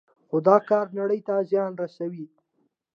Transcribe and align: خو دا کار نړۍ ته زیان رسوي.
خو 0.29 0.37
دا 0.47 0.55
کار 0.69 0.87
نړۍ 0.99 1.19
ته 1.27 1.35
زیان 1.49 1.71
رسوي. 1.81 2.25